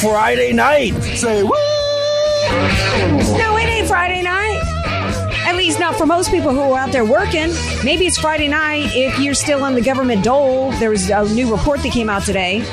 [0.00, 0.92] Friday night.
[1.16, 1.50] Say woo!
[3.36, 4.62] No, it ain't Friday night.
[5.44, 7.52] At least not for most people who are out there working.
[7.84, 10.70] Maybe it's Friday night if you're still on the government dole.
[10.72, 12.64] There was a new report that came out today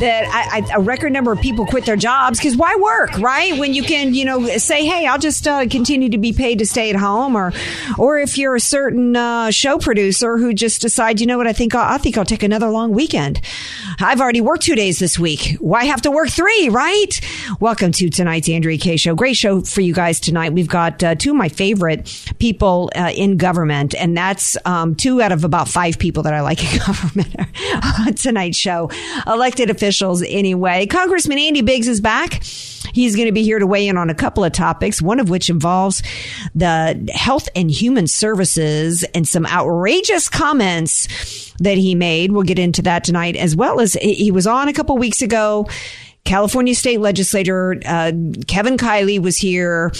[0.00, 3.56] that I, I, a record number of people quit their jobs because why work, right?
[3.56, 6.66] When you can, you know, say, hey, I'll just uh, continue to be paid to
[6.66, 7.52] stay at home, or,
[7.96, 11.52] or if you're a certain uh, show producer who just decides, you know what, I
[11.52, 13.40] think I'll, I think I'll take another long weekend.
[14.00, 15.56] I've already worked two days this week.
[15.60, 17.20] Why have to work three, right?
[17.60, 19.14] Welcome to tonight's Andrea Kaye show.
[19.14, 20.52] Great show for you guys tonight.
[20.52, 25.22] We've got uh, two of my favorite people uh, in government, and that's um, two
[25.22, 27.36] out of about five people that I like in government
[27.98, 28.90] on tonight's show.
[29.26, 29.83] Elected officials,
[30.26, 30.86] anyway.
[30.86, 32.42] Congressman Andy Biggs is back.
[32.92, 35.28] He's going to be here to weigh in on a couple of topics, one of
[35.28, 36.02] which involves
[36.54, 42.32] the health and human services and some outrageous comments that he made.
[42.32, 45.68] We'll get into that tonight, as well as he was on a couple weeks ago.
[46.24, 48.12] California state legislator uh,
[48.46, 49.92] Kevin Kiley was here.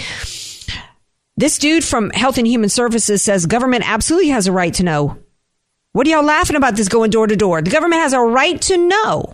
[1.36, 5.18] This dude from Health and Human Services says government absolutely has a right to know.
[5.92, 7.62] What are y'all laughing about this going door to door?
[7.62, 9.32] The government has a right to know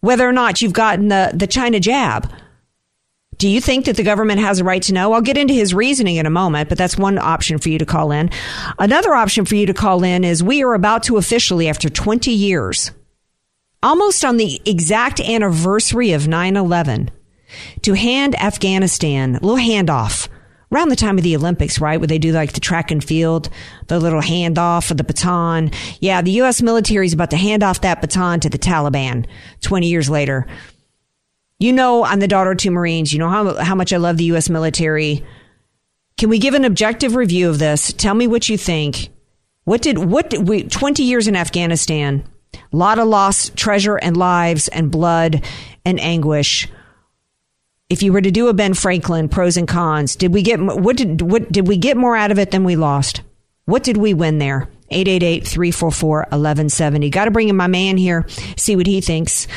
[0.00, 2.30] whether or not you've gotten the, the China jab.
[3.38, 5.12] Do you think that the government has a right to know?
[5.12, 7.86] I'll get into his reasoning in a moment, but that's one option for you to
[7.86, 8.30] call in.
[8.78, 12.30] Another option for you to call in is we are about to officially, after 20
[12.30, 12.92] years,
[13.84, 17.10] almost on the exact anniversary of 9 11,
[17.82, 20.28] to hand Afghanistan a little handoff
[20.72, 22.00] around the time of the Olympics, right?
[22.00, 23.48] Where they do like the track and field,
[23.86, 25.70] the little handoff of the baton.
[26.00, 26.62] Yeah, the U.S.
[26.62, 29.26] military is about to hand off that baton to the Taliban
[29.60, 30.48] 20 years later.
[31.60, 33.12] You know, I'm the daughter of two Marines.
[33.12, 34.50] You know how, how much I love the U.S.
[34.50, 35.24] military.
[36.16, 37.92] Can we give an objective review of this?
[37.92, 39.10] Tell me what you think.
[39.64, 42.28] What did, what did we, 20 years in Afghanistan,
[42.72, 45.44] a lot of lost treasure and lives and blood
[45.84, 46.68] and anguish.
[47.90, 50.96] If you were to do a Ben Franklin pros and cons, did we get what
[50.96, 53.22] did what did we get more out of it than we lost?
[53.66, 54.68] What did we win there?
[54.90, 57.10] 888-344-1170.
[57.10, 58.26] Got to bring in my man here,
[58.56, 59.48] see what he thinks.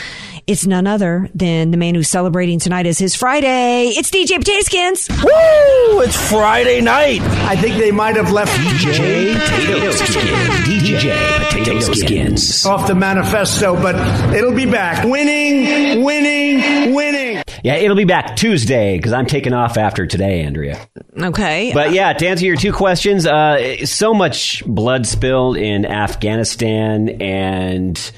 [0.47, 3.88] It's none other than the man who's celebrating tonight as his Friday.
[3.88, 5.09] It's DJ Potato Skins.
[5.09, 6.00] Woo!
[6.02, 7.19] It's Friday night.
[7.19, 10.66] I think they might have left DJ Potato Skins.
[10.66, 12.66] DJ Potato Skins.
[12.66, 13.96] off the manifesto, but
[14.34, 15.03] it'll be back.
[15.03, 17.44] Winning, winning, winning.
[17.66, 20.80] Yeah, it'll be back Tuesday because I'm taking off after today, Andrea.
[21.22, 21.74] Okay.
[21.74, 28.12] But yeah, to answer your two questions, uh, so much blood spilled in Afghanistan, and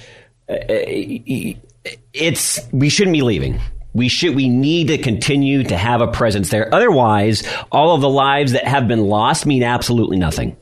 [0.48, 0.56] uh,
[2.14, 3.60] it's we shouldn't be leaving.
[3.94, 4.36] We should.
[4.36, 6.74] We need to continue to have a presence there.
[6.74, 10.56] Otherwise, all of the lives that have been lost mean absolutely nothing.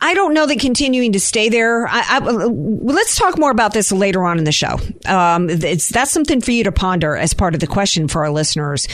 [0.00, 1.86] I don't know that continuing to stay there.
[1.88, 4.78] I, I, let's talk more about this later on in the show.
[5.06, 8.30] Um, it's that's something for you to ponder as part of the question for our
[8.30, 8.88] listeners.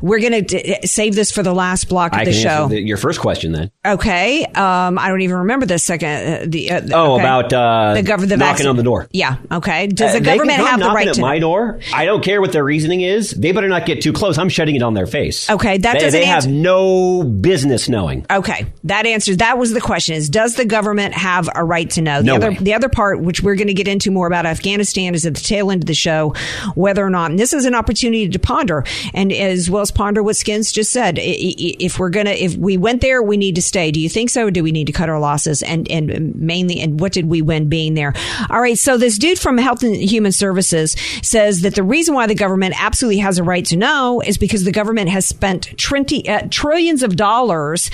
[0.00, 2.68] We're going to save this for the last block of I the show.
[2.68, 3.70] the, your first question then.
[3.86, 4.44] okay.
[4.46, 6.08] Um, I don't even remember the second.
[6.08, 7.22] Uh, the uh, Oh, okay.
[7.24, 9.06] about uh, the government knocking vaccine- on the door.
[9.12, 9.36] Yeah.
[9.52, 9.86] Okay.
[9.88, 11.20] Does the Uh, they government have the right at to?
[11.20, 11.80] my door?
[11.94, 13.30] I don't care what their reasoning is.
[13.32, 14.38] They better not get too close.
[14.38, 15.50] I'm shutting it on their face.
[15.50, 18.24] Okay, that they, doesn't They have no business knowing.
[18.30, 19.36] Okay, that answers.
[19.38, 22.18] That was the question: is does the government have a right to know?
[22.20, 22.58] The No other, way.
[22.60, 25.40] the other part, which we're going to get into more about Afghanistan, is at the
[25.40, 26.32] tail end of the show,
[26.76, 27.32] whether or not.
[27.32, 30.92] And this is an opportunity to ponder, and as well as ponder what Skins just
[30.92, 31.18] said.
[31.20, 33.90] If we're gonna, if we went there, we need to stay.
[33.90, 35.60] Do you think so, or do we need to cut our losses?
[35.64, 38.14] And and mainly, and what did we win being there?
[38.48, 38.78] All right.
[38.78, 42.80] So this dude from Health and Human Services says that the reason why the government
[42.80, 47.02] absolutely has a right to know is because the government has spent trinty, uh, trillions
[47.02, 47.90] of dollars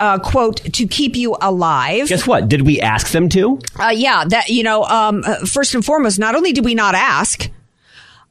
[0.00, 2.08] uh, quote, to keep you alive.
[2.08, 2.48] Guess what?
[2.48, 3.58] Did we ask them to?
[3.78, 4.84] Uh, yeah, that you know.
[4.84, 7.50] Um, uh, first and foremost, not only did we not ask,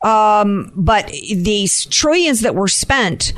[0.01, 3.33] um, but these trillions that were spent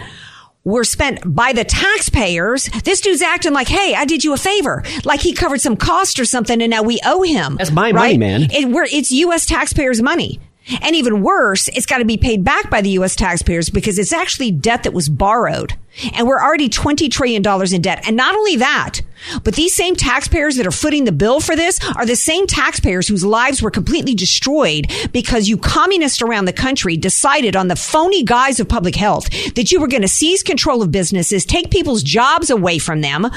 [0.64, 2.66] were spent by the taxpayers.
[2.84, 6.20] This dude's acting like, "Hey, I did you a favor," like he covered some cost
[6.20, 7.56] or something, and now we owe him.
[7.58, 8.48] That's my money, man.
[8.52, 9.46] It, we're, it's U.S.
[9.46, 10.40] taxpayers' money.
[10.82, 13.16] And even worse, it's got to be paid back by the U.S.
[13.16, 15.74] taxpayers because it's actually debt that was borrowed.
[16.14, 17.44] And we're already $20 trillion
[17.74, 18.08] in debt.
[18.08, 19.02] And not only that,
[19.44, 23.08] but these same taxpayers that are footing the bill for this are the same taxpayers
[23.08, 28.24] whose lives were completely destroyed because you communists around the country decided on the phony
[28.24, 32.04] guise of public health that you were going to seize control of businesses, take people's
[32.04, 33.28] jobs away from them,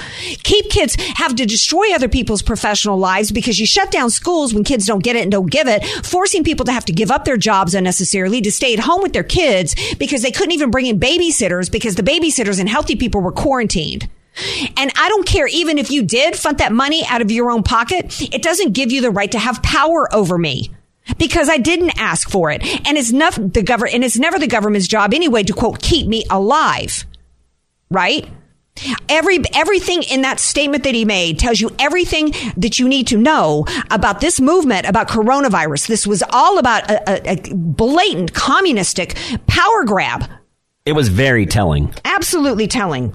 [0.42, 4.64] keep kids, have to destroy other people's professional lives because you shut down schools when
[4.64, 7.24] kids don't get it and don't give it, forcing people to have to give up
[7.24, 10.86] their jobs unnecessarily to stay at home with their kids because they couldn't even bring
[10.86, 14.08] in babysitters because the babysitters and healthy people were quarantined.
[14.76, 17.62] And I don't care even if you did fund that money out of your own
[17.62, 20.70] pocket, it doesn't give you the right to have power over me.
[21.18, 22.62] Because I didn't ask for it.
[22.86, 26.06] And it's not the government, and it's never the government's job anyway to quote, keep
[26.06, 27.06] me alive.
[27.90, 28.28] Right?
[29.08, 33.16] Every everything in that statement that he made tells you everything that you need to
[33.16, 35.88] know about this movement about coronavirus.
[35.88, 39.16] This was all about a, a, a blatant communistic
[39.46, 40.28] power grab.
[40.88, 41.92] It was very telling.
[42.06, 43.14] Absolutely telling.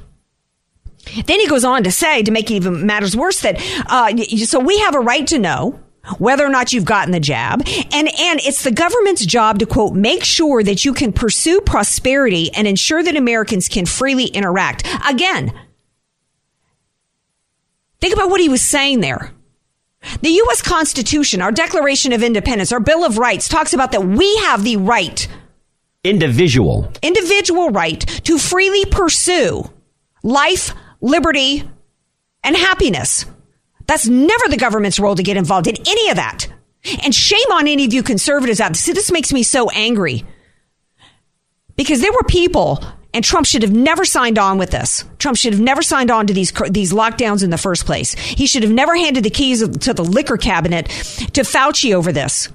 [1.25, 4.15] Then he goes on to say, to make even matters worse, that uh,
[4.45, 5.79] so we have a right to know
[6.19, 9.95] whether or not you've gotten the jab, and and it's the government's job to quote
[9.95, 14.87] make sure that you can pursue prosperity and ensure that Americans can freely interact.
[15.09, 15.51] Again,
[18.01, 19.31] think about what he was saying there.
[20.21, 20.61] The U.S.
[20.61, 24.77] Constitution, our Declaration of Independence, our Bill of Rights talks about that we have the
[24.77, 25.27] right,
[26.03, 26.91] Individual.
[27.01, 29.63] individual right, to freely pursue
[30.21, 31.63] life, liberty,
[32.43, 33.25] and happiness.
[33.87, 36.47] That's never the government's role to get involved in any of that.
[37.03, 38.93] And shame on any of you conservatives out there.
[38.93, 40.25] This makes me so angry.
[41.77, 42.83] Because there were people,
[43.13, 45.05] and Trump should have never signed on with this.
[45.19, 48.13] Trump should have never signed on to these these lockdowns in the first place.
[48.13, 52.49] He should have never handed the keys to the liquor cabinet to Fauci over this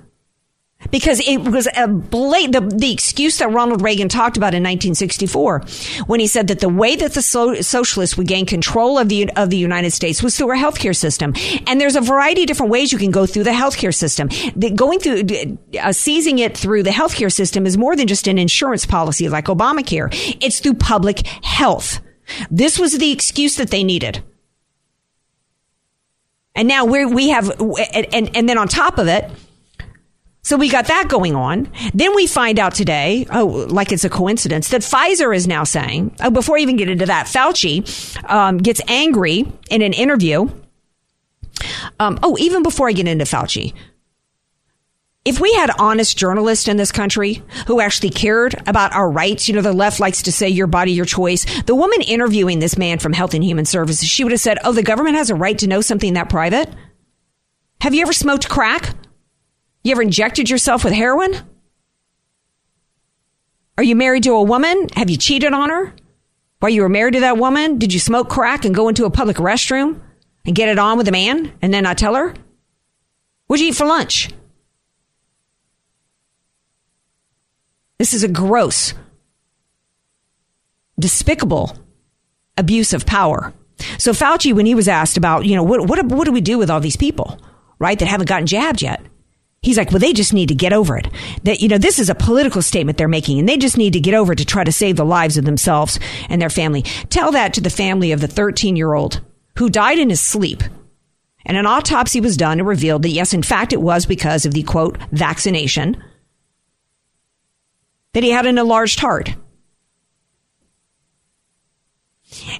[0.90, 5.60] because it was a blatant, the, the excuse that Ronald Reagan talked about in 1964
[6.06, 9.30] when he said that the way that the so, socialists would gain control of the
[9.36, 11.34] of the United States was through our healthcare system.
[11.66, 14.28] And there's a variety of different ways you can go through the healthcare system.
[14.56, 18.38] The, going through uh, seizing it through the healthcare system is more than just an
[18.38, 20.08] insurance policy like Obamacare.
[20.40, 22.00] It's through public health.
[22.50, 24.22] This was the excuse that they needed.
[26.54, 29.30] And now we we have and, and and then on top of it
[30.42, 31.70] so we got that going on.
[31.92, 36.14] Then we find out today, oh, like it's a coincidence, that Pfizer is now saying,
[36.20, 40.48] oh, before I even get into that, Fauci um, gets angry in an interview.
[42.00, 43.74] Um, oh, even before I get into Fauci,
[45.24, 49.54] if we had honest journalists in this country who actually cared about our rights, you
[49.54, 51.44] know, the left likes to say your body, your choice.
[51.64, 54.72] The woman interviewing this man from Health and Human Services, she would have said, oh,
[54.72, 56.72] the government has a right to know something that private?
[57.82, 58.94] Have you ever smoked crack?
[59.88, 61.34] You ever injected yourself with heroin?
[63.78, 64.86] Are you married to a woman?
[64.94, 65.94] Have you cheated on her?
[66.58, 69.10] While you were married to that woman, did you smoke crack and go into a
[69.10, 69.98] public restroom
[70.44, 72.34] and get it on with a man and then not tell her?
[73.46, 74.28] What'd you eat for lunch?
[77.96, 78.92] This is a gross,
[81.00, 81.78] despicable
[82.58, 83.54] abuse of power.
[83.96, 86.58] So Fauci, when he was asked about, you know, what, what, what do we do
[86.58, 87.40] with all these people,
[87.78, 89.00] right, that haven't gotten jabbed yet?
[89.68, 91.08] He's like, well, they just need to get over it.
[91.42, 94.00] That, you know, this is a political statement they're making and they just need to
[94.00, 96.80] get over it to try to save the lives of themselves and their family.
[97.10, 99.20] Tell that to the family of the 13 year old
[99.58, 100.62] who died in his sleep.
[101.44, 104.54] And an autopsy was done and revealed that yes, in fact, it was because of
[104.54, 106.02] the quote, vaccination
[108.14, 109.34] that he had an enlarged heart.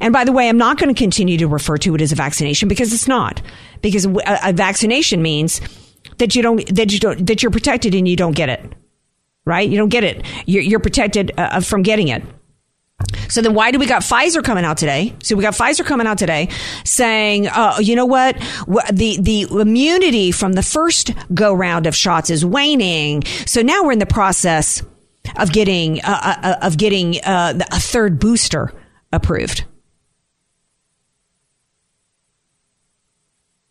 [0.02, 2.16] And by the way, I'm not going to continue to refer to it as a
[2.16, 3.40] vaccination because it's not.
[3.80, 5.62] Because a, a vaccination means
[6.18, 8.74] that you don't that you don't that you're protected and you don't get it,
[9.44, 9.68] right?
[9.68, 10.24] You don't get it.
[10.46, 12.22] You're, you're protected uh, from getting it.
[13.28, 15.14] So then why do we got Pfizer coming out today?
[15.22, 16.48] So we got Pfizer coming out today
[16.84, 18.36] saying, uh, you know what?
[18.92, 23.22] The, the immunity from the first go round of shots is waning.
[23.46, 24.82] So now we're in the process
[25.36, 28.72] of getting, uh, uh, of getting, uh, a third booster
[29.12, 29.64] approved.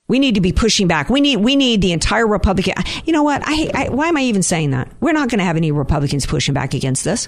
[0.08, 1.10] We need to be pushing back.
[1.10, 2.76] We need we need the entire Republican.
[3.06, 3.42] You know what?
[3.46, 4.92] I, I why am I even saying that?
[5.02, 7.28] We're not going to have any Republicans pushing back against this.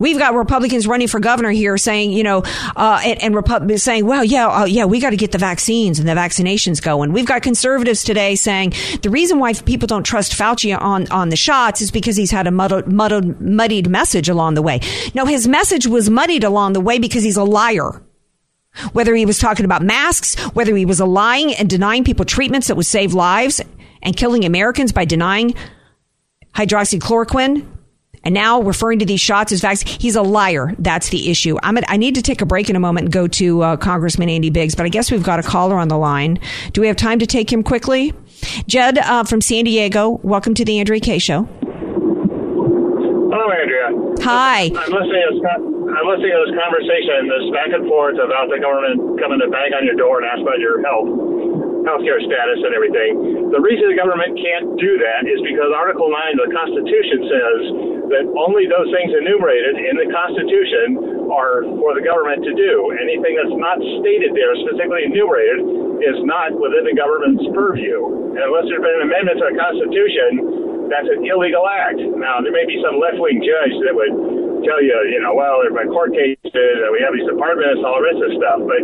[0.00, 2.42] We've got Republicans running for governor here saying, you know,
[2.74, 6.00] uh, and, and Repu- saying, well, yeah, uh, yeah, we got to get the vaccines
[6.00, 7.12] and the vaccinations going.
[7.12, 11.36] We've got conservatives today saying the reason why people don't trust Fauci on, on the
[11.36, 14.80] shots is because he's had a muddled, muddled, muddied message along the way.
[15.14, 18.02] No, his message was muddied along the way because he's a liar.
[18.92, 22.76] Whether he was talking about masks, whether he was lying and denying people treatments that
[22.76, 23.60] would save lives
[24.02, 25.54] and killing Americans by denying
[26.54, 27.66] hydroxychloroquine,
[28.24, 29.98] and now referring to these shots as vaccines.
[30.00, 30.74] He's a liar.
[30.78, 31.58] That's the issue.
[31.62, 33.76] I'm at, I need to take a break in a moment and go to uh,
[33.76, 36.38] Congressman Andy Biggs, but I guess we've got a caller on the line.
[36.72, 38.14] Do we have time to take him quickly?
[38.66, 41.42] Jed uh, from San Diego, welcome to the Andrea Kaye Show.
[43.30, 43.90] Hello, Andrea.
[44.22, 44.64] Hi.
[44.64, 49.38] I'm listening I'm listening to this conversation, this back and forth about the government coming
[49.38, 51.06] to bang on your door and ask about your health
[51.84, 53.52] healthcare status and everything.
[53.52, 57.60] The reason the government can't do that is because Article 9 of the Constitution says
[58.08, 62.96] that only those things enumerated in the Constitution are for the government to do.
[62.96, 65.60] Anything that's not stated there, specifically enumerated,
[66.00, 68.32] is not within the government's purview.
[68.32, 72.00] And unless there's been an amendment to the Constitution, that's an illegal act.
[72.00, 75.60] Now, there may be some left wing judge that would tell you, you know, well,
[75.62, 78.58] there's been court cases, we have these departments, all the rest of stuff.
[78.64, 78.82] But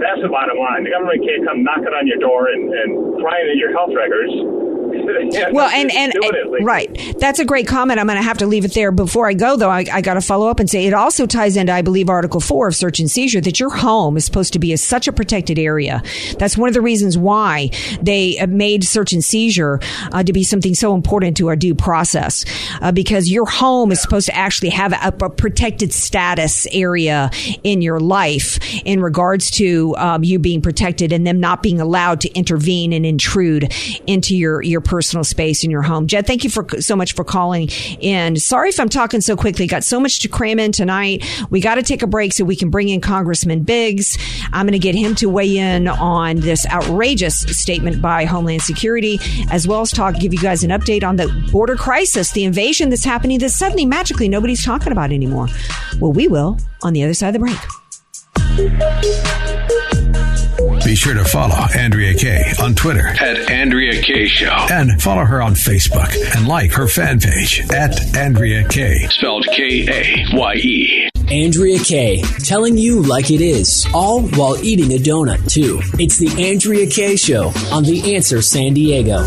[0.00, 0.82] that's the bottom line.
[0.82, 4.63] The government can't come knocking on your door and, and prying at your health records
[5.52, 7.98] well, and and, and right, that's a great comment.
[7.98, 8.92] I'm going to have to leave it there.
[8.92, 11.56] Before I go, though, I, I got to follow up and say it also ties
[11.56, 14.58] into, I believe, Article Four of Search and Seizure that your home is supposed to
[14.58, 16.02] be a, such a protected area.
[16.38, 17.70] That's one of the reasons why
[18.00, 19.80] they uh, made search and seizure
[20.12, 22.44] uh, to be something so important to our due process,
[22.80, 27.30] uh, because your home is supposed to actually have a, a, protected status area
[27.64, 32.20] in your life in regards to um, you being protected and them not being allowed
[32.20, 33.72] to intervene and intrude
[34.06, 36.06] into your your personal space in your home.
[36.06, 37.68] Jed, thank you for so much for calling
[38.00, 38.36] in.
[38.36, 39.66] Sorry if I'm talking so quickly.
[39.66, 41.24] Got so much to cram in tonight.
[41.50, 44.18] We got to take a break so we can bring in Congressman Biggs.
[44.52, 49.18] I'm going to get him to weigh in on this outrageous statement by Homeland Security,
[49.50, 52.90] as well as talk, give you guys an update on the border crisis, the invasion
[52.90, 55.48] that's happening that suddenly magically nobody's talking about anymore.
[56.00, 57.58] Well, we will on the other side of the break.
[60.94, 64.54] Be sure to follow Andrea Kaye on Twitter at Andrea Kaye Show.
[64.70, 69.08] And follow her on Facebook and like her fan page at Andrea Kaye.
[69.10, 71.08] Spelled K A Y E.
[71.28, 75.80] Andrea Kaye, telling you like it is, all while eating a donut, too.
[75.98, 79.18] It's the Andrea Kaye Show on The Answer San Diego.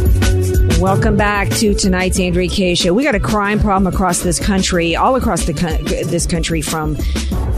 [0.79, 2.93] Welcome back to tonight's Andrea Kaye Show.
[2.93, 5.51] We got a crime problem across this country, all across the
[6.07, 6.95] this country, from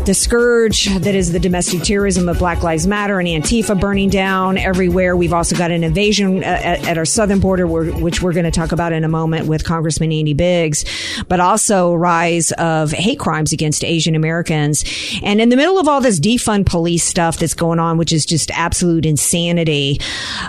[0.10, 4.58] the scourge that is the domestic terrorism of Black Lives Matter and Antifa burning down
[4.58, 5.16] everywhere.
[5.16, 8.52] We've also got an invasion uh, at, at our southern border, which we're going to
[8.52, 10.84] talk about in a moment with Congressman Andy Biggs,
[11.28, 14.84] but also rise of hate crimes against Asian Americans.
[15.22, 18.26] And in the middle of all this defund police stuff that's going on, which is
[18.26, 20.00] just absolute insanity,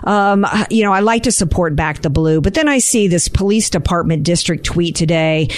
[0.04, 3.28] um, you know, I like to support Back the Blue, but then I see this
[3.28, 5.48] police department district tweet today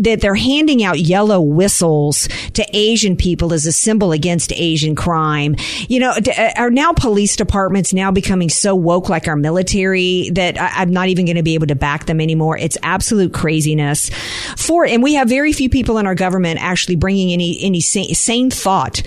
[0.00, 5.56] that they're handing out yellow whistles to Asian people as a symbol against Asian crime.
[5.88, 10.60] You know, uh, are now police departments now becoming so woke like our military that
[10.60, 12.56] I, am not even going to be able to back them anymore?
[12.56, 14.10] It's absolute craziness.
[14.56, 18.14] For and we have very few people in our government actually bringing any any sane,
[18.14, 19.02] sane thought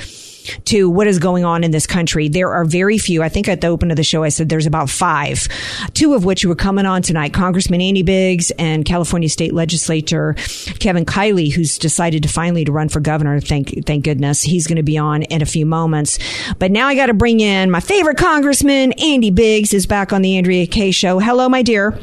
[0.66, 2.28] to what is going on in this country.
[2.28, 3.24] There are very few.
[3.24, 5.48] I think at the open of the show, I said there's about five,
[5.94, 7.34] two of which were coming on tonight.
[7.34, 10.36] Congressman Andy Biggs and California State Legislator
[10.80, 13.40] Kevin Kiley, who's decided to finally to run for governor.
[13.40, 14.42] Thank, thank goodness.
[14.42, 16.20] He's going to be on in a few moments.
[16.60, 20.22] But now I got to bring in my favorite congressman, Andy Biggs is back on
[20.22, 21.20] the Andrea Kaye show.
[21.20, 21.98] Hello, my dear.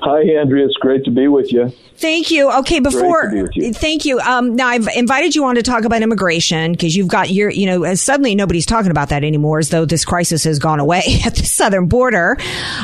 [0.00, 0.64] Hi, Andrea.
[0.64, 1.72] It's great to be with you.
[1.96, 2.52] Thank you.
[2.58, 3.72] Okay, before you.
[3.72, 4.20] thank you.
[4.20, 7.66] Um, now I've invited you on to talk about immigration because you've got your, you
[7.66, 11.34] know, suddenly nobody's talking about that anymore, as though this crisis has gone away at
[11.34, 12.36] the southern border.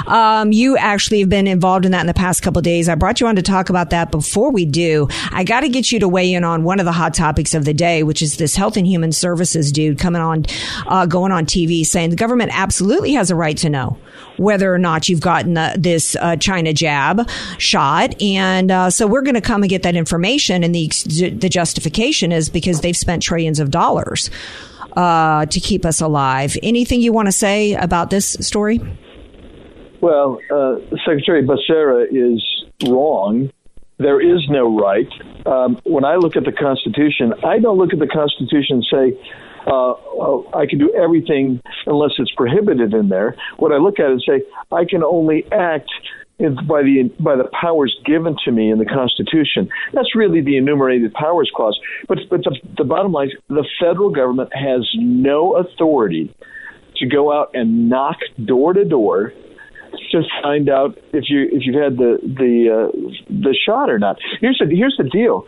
[0.08, 2.88] Um, you actually have been involved in that in the past couple days.
[2.88, 4.10] I brought you on to talk about that.
[4.10, 6.92] Before we do, I got to get you to weigh in on one of the
[6.92, 10.46] hot topics of the day, which is this Health and Human Services dude coming on,
[10.88, 13.96] uh, going on TV saying the government absolutely has a right to know
[14.36, 19.22] whether or not you've gotten the, this uh, China jab shot, and uh, so we're
[19.22, 20.88] going to come and get that information, and the
[21.30, 24.30] the justification is because they've spent trillions of dollars
[24.96, 26.56] uh, to keep us alive.
[26.62, 28.80] Anything you want to say about this story?
[30.00, 30.76] Well, uh,
[31.06, 33.50] Secretary Becerra is wrong.
[33.98, 35.08] There is no right.
[35.46, 39.30] Um, when I look at the Constitution, I don't look at the Constitution and say,
[39.66, 43.36] uh, oh, I can do everything unless it's prohibited in there.
[43.58, 45.90] What I look at is say, I can only act
[46.38, 49.68] by the by the powers given to me in the Constitution.
[49.92, 51.78] That's really the enumerated powers clause.
[52.08, 56.34] But but the, the bottom line is the federal government has no authority
[56.96, 59.32] to go out and knock door to door
[60.10, 64.16] to find out if you if you've had the the uh, the shot or not.
[64.40, 65.46] Here's the here's the deal.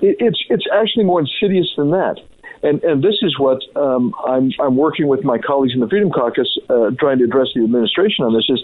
[0.00, 2.16] It, it's it's actually more insidious than that.
[2.62, 6.10] And and this is what um, I'm I'm working with my colleagues in the Freedom
[6.10, 8.62] Caucus uh, trying to address the administration on this is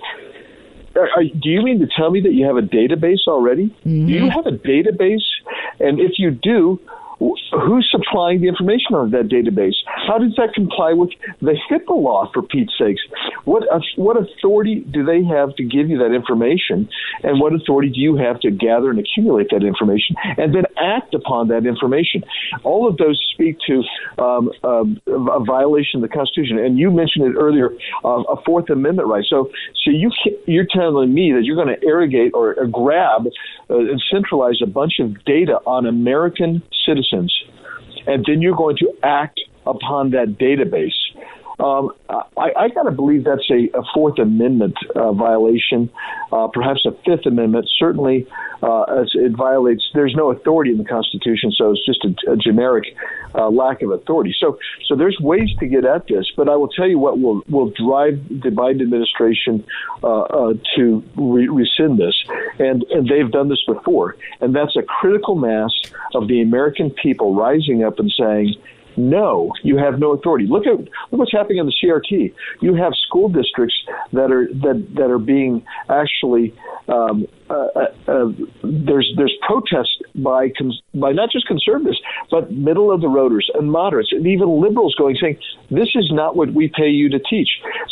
[0.97, 3.67] are, do you mean to tell me that you have a database already?
[3.87, 4.07] Mm-hmm.
[4.07, 5.25] Do you have a database?
[5.81, 6.81] And if you do,
[7.19, 9.75] who's supplying the information on that database?
[9.87, 11.11] How does that comply with
[11.41, 13.03] the HIPAA law, for Pete's sakes?
[13.45, 13.65] What
[13.97, 16.89] what authority do they have to give you that information,
[17.23, 21.15] and what authority do you have to gather and accumulate that information, and then act
[21.15, 22.25] upon that information?
[22.63, 23.83] All of those speak to
[24.23, 27.71] um, um, a violation of the Constitution, and you mentioned it earlier,
[28.05, 29.25] uh, a Fourth Amendment right.
[29.29, 29.51] So,
[29.85, 30.11] so you
[30.47, 33.27] you're telling me that you're going to irrigate or, or grab
[33.71, 37.33] uh, and centralize a bunch of data on American citizens,
[38.07, 40.99] and then you're going to act upon that database.
[41.61, 45.91] Um, I, I got to believe that's a, a Fourth Amendment uh, violation,
[46.33, 47.69] uh, perhaps a Fifth Amendment.
[47.79, 48.27] Certainly,
[48.63, 49.89] uh, as it violates.
[49.95, 52.97] There's no authority in the Constitution, so it's just a, a generic
[53.35, 54.35] uh, lack of authority.
[54.39, 56.31] So, so there's ways to get at this.
[56.37, 59.65] But I will tell you what will will drive the Biden administration
[60.03, 62.25] uh, uh, to re- rescind this,
[62.59, 65.71] and and they've done this before, and that's a critical mass
[66.15, 68.55] of the American people rising up and saying
[68.99, 70.47] no, you have no authority.
[70.47, 72.35] Look at look what's happening in the CRT.
[72.61, 73.77] You have school districts
[74.13, 76.55] that are that that are being actually
[76.89, 82.01] um, uh, uh, uh, there's there's protest by cons- by not just conservatives
[82.31, 85.39] but middle of the roaders and moderates and even liberals going saying
[85.71, 87.51] this is not what we pay you to teach.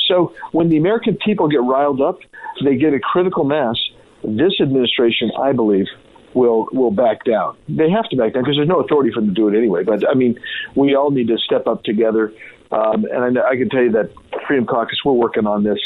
[0.09, 2.19] So when the American people get riled up,
[2.65, 3.77] they get a critical mass.
[4.25, 5.87] This administration, I believe,
[6.37, 7.57] will will back down.
[7.69, 9.83] They have to back down because there's no authority for them to do it anyway.
[9.83, 10.39] But I mean,
[10.77, 12.33] we all need to step up together.
[12.71, 14.13] Um, and I, I can tell you that
[14.47, 15.79] Freedom Caucus, we're working on this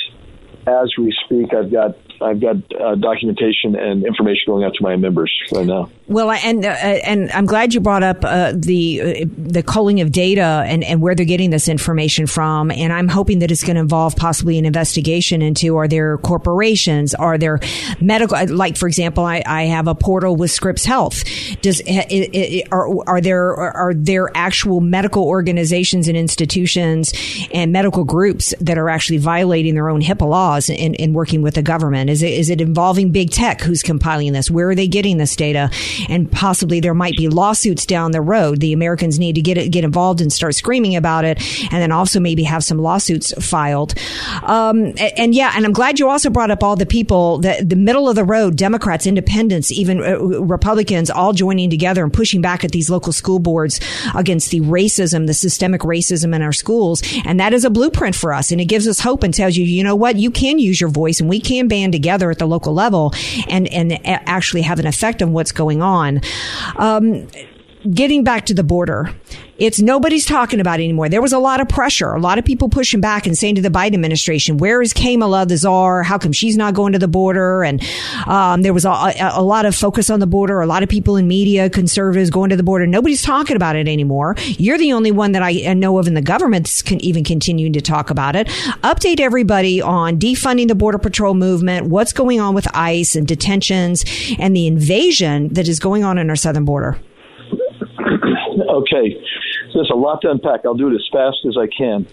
[0.67, 1.55] as we speak.
[1.55, 5.91] I've got I've got uh, documentation and information going out to my members right now.
[6.07, 10.13] Well, and uh, and I'm glad you brought up uh, the uh, the culling of
[10.13, 12.71] data and, and where they're getting this information from.
[12.71, 17.15] And I'm hoping that it's going to involve possibly an investigation into are there corporations,
[17.15, 17.61] are there
[18.01, 21.25] medical, like for example, I, I have a portal with Scripps Health.
[21.63, 27.13] Does it, it, are are there are there actual medical organizations and institutions
[27.55, 31.55] and medical groups that are actually violating their own HIPAA laws in, in working with
[31.55, 32.10] the government?
[32.11, 34.51] Is it is it involving big tech who's compiling this?
[34.51, 35.71] Where are they getting this data?
[36.09, 38.61] And possibly there might be lawsuits down the road.
[38.61, 41.39] The Americans need to get it, get involved and start screaming about it,
[41.73, 43.95] and then also maybe have some lawsuits filed.
[44.43, 47.65] Um, and, and, yeah, and I'm glad you also brought up all the people, the
[47.65, 52.41] the middle of the road, Democrats, Independents, even uh, Republicans, all joining together and pushing
[52.43, 53.81] back at these local school boards
[54.15, 58.33] against the racism, the systemic racism in our schools, and that is a blueprint for
[58.33, 60.81] us, and it gives us hope and tells you, you know what, you can use
[60.81, 62.00] your voice, and we can band together
[62.31, 63.13] at the local level
[63.49, 66.21] and and actually have an effect on what's going on.
[66.77, 67.29] Um,
[67.93, 69.15] getting back to the border,
[69.61, 71.09] it's nobody's talking about anymore.
[71.09, 73.63] There was a lot of pressure, a lot of people pushing back and saying to
[73.63, 76.03] the Biden administration, "Where is Kamala, the czar?
[76.03, 77.83] How come she's not going to the border?" And
[78.27, 80.61] um, there was a, a, lot of focus on the border.
[80.61, 82.87] A lot of people in media, conservatives, going to the border.
[82.87, 84.35] Nobody's talking about it anymore.
[84.39, 87.83] You're the only one that I know of in the government can even continuing to
[87.83, 88.47] talk about it.
[88.83, 91.87] Update everybody on defunding the border patrol movement.
[91.87, 94.05] What's going on with ICE and detentions
[94.39, 96.99] and the invasion that is going on in our southern border.
[98.71, 99.17] Okay.
[99.75, 100.61] There's a lot to unpack.
[100.65, 102.07] I'll do it as fast as I can.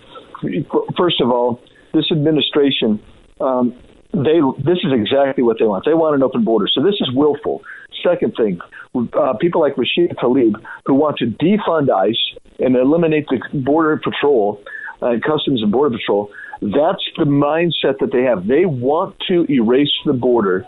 [0.98, 1.62] First of all,
[1.94, 3.02] this administration,
[3.42, 3.76] um,
[4.14, 5.86] they this is exactly what they want.
[5.86, 6.68] They want an open border.
[6.72, 7.64] So this is willful.
[8.04, 8.60] Second thing,
[8.96, 14.62] uh, people like Rashid Tlaib who want to defund ICE and eliminate the border patrol,
[15.02, 16.32] uh, customs and border patrol.
[16.62, 18.48] That's the mindset that they have.
[18.48, 20.66] They want to erase the border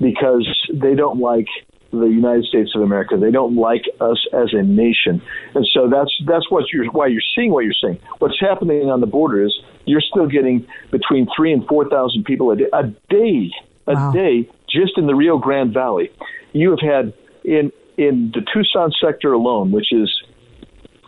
[0.00, 1.46] because they don't like
[1.90, 3.16] the United States of America.
[3.16, 5.20] They don't like us as a nation,
[5.54, 7.98] and so that's that's what you're why you're seeing what you're seeing.
[8.18, 12.50] What's happening on the border is you're still getting between three and four thousand people
[12.50, 13.50] a day, a day,
[13.86, 14.12] a wow.
[14.12, 16.10] day, just in the Rio Grande Valley.
[16.52, 17.12] You have had
[17.44, 20.10] in in the Tucson sector alone, which is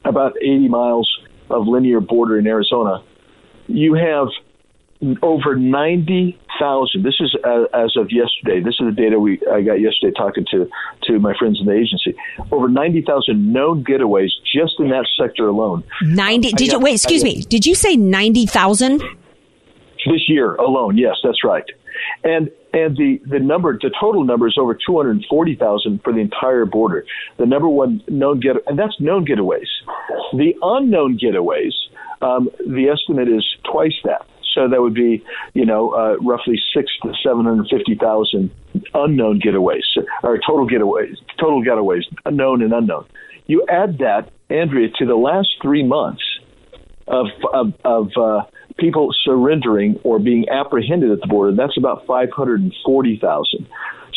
[0.05, 1.11] about 80 miles
[1.49, 3.03] of linear border in Arizona.
[3.67, 4.29] You have
[5.23, 7.03] over 90,000.
[7.03, 8.61] This is uh, as of yesterday.
[8.61, 10.69] This is the data we I got yesterday talking to
[11.05, 12.15] to my friends in the agency.
[12.51, 15.85] Over 90,000 known getaways just in that sector alone.
[16.03, 17.43] 90 Did got, you wait, excuse me.
[17.43, 19.01] Did you say 90,000?
[20.07, 20.99] This year alone.
[20.99, 21.65] Yes, that's right.
[22.25, 27.05] And and the, the number, the total number is over 240,000 for the entire border.
[27.39, 29.69] The number one known get, and that's known getaways.
[30.33, 31.75] The unknown getaways,
[32.23, 34.27] um, the estimate is twice that.
[34.55, 38.51] So that would be, you know, uh, roughly six to seven hundred fifty thousand
[38.95, 39.83] unknown getaways
[40.23, 43.07] or total getaways, total getaways, known and unknown.
[43.47, 46.23] You add that, Andrea, to the last three months
[47.09, 48.43] of of, of uh,
[48.79, 51.55] people surrendering or being apprehended at the border.
[51.57, 53.67] That's about five hundred and forty thousand.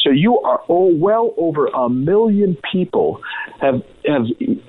[0.05, 3.21] So you are oh, well over a million people
[3.59, 4.25] have have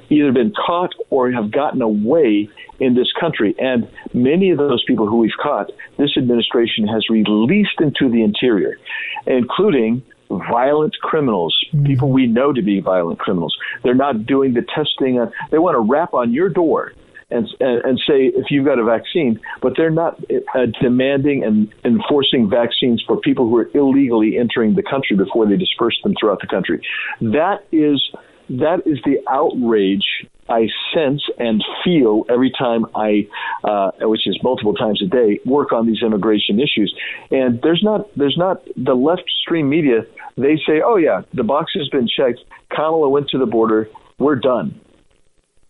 [0.09, 2.49] either been caught or have gotten away
[2.81, 7.81] in this country, and many of those people who we've caught, this administration has released
[7.81, 8.79] into the interior,
[9.27, 11.85] including violent criminals, mm-hmm.
[11.85, 13.57] people we know to be violent criminals.
[13.83, 15.21] They're not doing the testing.
[15.21, 16.93] Uh, they want to rap on your door
[17.31, 20.19] and, and say if you've got a vaccine, but they're not
[20.55, 25.57] uh, demanding and enforcing vaccines for people who are illegally entering the country before they
[25.57, 26.81] disperse them throughout the country.
[27.21, 28.01] That is
[28.49, 30.05] that is the outrage
[30.49, 33.27] I sense and feel every time I,
[33.65, 36.95] uh, which is multiple times a day, work on these immigration issues.
[37.33, 40.07] And there's not, there's not the left stream media.
[40.37, 42.41] They say, oh yeah, the box has been checked.
[42.71, 43.89] Kamala went to the border.
[44.19, 44.81] We're done.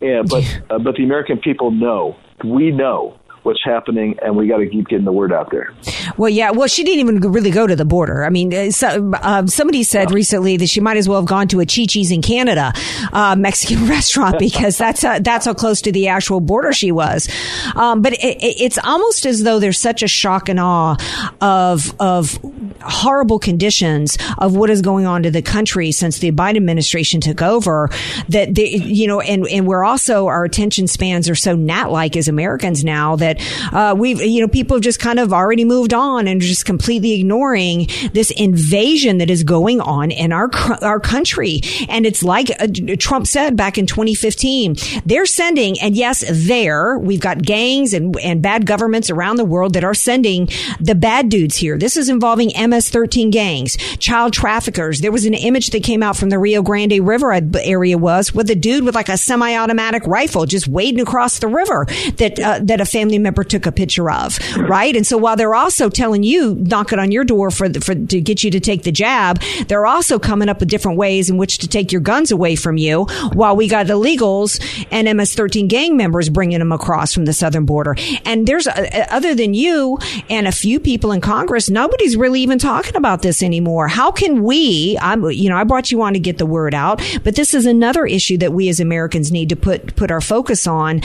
[0.01, 2.17] Yeah, but uh, but the American people know.
[2.45, 5.73] We know what's happening, and we got to keep getting the word out there.
[6.19, 6.51] Well, yeah.
[6.51, 8.25] Well, she didn't even really go to the border.
[8.25, 11.49] I mean, uh, so, uh, somebody said recently that she might as well have gone
[11.49, 12.73] to a Chi Chi's in Canada,
[13.13, 17.29] uh, Mexican restaurant, because that's uh, that's how close to the actual border she was.
[17.75, 20.97] Um, but it, it's almost as though there's such a shock and awe
[21.41, 22.39] of of
[22.83, 27.43] horrible conditions of what is going on to the country since the Biden administration took
[27.43, 27.89] over
[28.29, 32.17] that they, you know, and and we're also our attention spans are so gnat like
[32.17, 33.41] as Americans now that
[33.73, 37.13] uh, we've, you know, people have just kind of already moved on and just completely
[37.13, 40.51] ignoring this invasion that is going on in our
[40.83, 41.61] our country.
[41.89, 47.21] And it's like uh, Trump said back in 2015, they're sending, and yes, there we've
[47.21, 50.49] got gangs and and bad governments around the world that are sending
[50.81, 51.79] the bad dudes here.
[51.79, 55.01] This is involving MS-13 gangs, child traffickers.
[55.01, 58.51] There was an image that came out from the Rio Grande River area was with
[58.51, 62.81] a dude with like a semi-automatic rifle just wading across the river that uh, that
[62.81, 64.95] a family member took a picture of, right?
[64.97, 68.21] And so while they're also telling you knocking on your door for, the, for to
[68.21, 71.59] get you to take the jab, they're also coming up with different ways in which
[71.59, 73.05] to take your guns away from you.
[73.33, 77.97] While we got illegals and MS-13 gang members bringing them across from the southern border,
[78.25, 79.99] and there's uh, other than you
[80.31, 83.89] and a few people in Congress, nobody's really even talking about this anymore.
[83.89, 84.97] How can we?
[85.01, 87.67] I'm, you know, I brought you on to get the word out, but this is
[87.67, 91.01] another issue that we as Americans need to put put our focus on.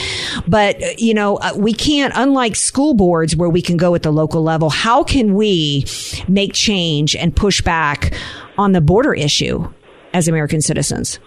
[0.47, 4.12] But you know, uh, we can't unlike school boards where we can go at the
[4.12, 5.86] local level, how can we
[6.27, 8.13] make change and push back
[8.58, 9.67] on the border issue
[10.13, 11.19] as American citizens?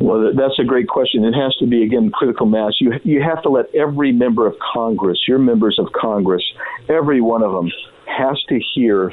[0.00, 1.24] Well, that's a great question.
[1.24, 2.72] It has to be again critical mass.
[2.80, 6.42] You you have to let every member of Congress, your members of Congress,
[6.88, 7.70] every one of them
[8.06, 9.12] has to hear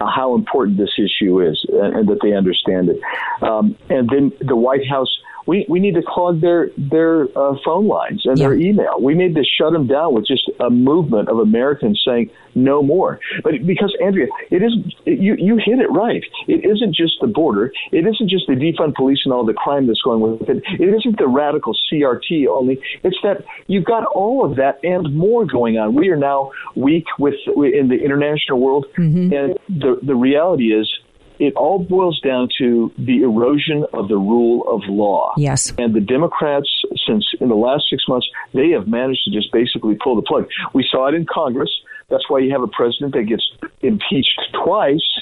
[0.00, 3.00] how important this issue is and, and that they understand it.
[3.42, 5.18] Um, and then the White House
[5.48, 8.48] we, we need to clog their their uh, phone lines and yeah.
[8.48, 9.00] their email.
[9.00, 13.18] We need to shut them down with just a movement of Americans saying no more.
[13.42, 14.72] But because Andrea, it is
[15.06, 16.22] you you hit it right.
[16.48, 17.72] It isn't just the border.
[17.92, 20.62] It isn't just the defund police and all the crime that's going with it.
[20.78, 22.78] It isn't the radical CRT only.
[23.02, 25.94] It's that you've got all of that and more going on.
[25.94, 29.32] We are now weak with in the international world, mm-hmm.
[29.32, 30.92] and the the reality is
[31.38, 35.32] it all boils down to the erosion of the rule of law.
[35.36, 35.72] Yes.
[35.78, 36.68] And the Democrats,
[37.06, 40.48] since in the last six months, they have managed to just basically pull the plug.
[40.74, 41.70] We saw it in Congress.
[42.08, 43.46] That's why you have a president that gets
[43.82, 45.20] impeached twice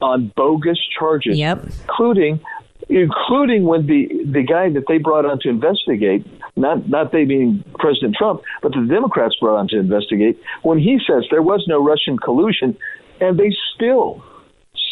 [0.00, 1.64] on bogus charges, yep.
[1.64, 2.40] including
[2.88, 7.64] including when the the guy that they brought on to investigate, not not they being
[7.78, 11.84] President Trump, but the Democrats brought on to investigate, when he says there was no
[11.84, 12.76] Russian collusion,
[13.20, 14.22] and they still